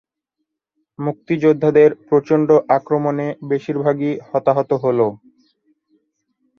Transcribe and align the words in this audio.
মুক্তিযোদ্ধাদের 0.99 1.89
প্রচণ্ড 2.09 2.47
আক্রমণে 2.77 3.27
বেশির 3.49 3.77
ভাগই 3.79 4.13
হতাহত 4.29 4.71
হলো। 4.83 5.07